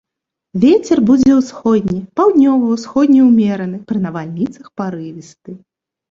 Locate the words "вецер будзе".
0.61-1.33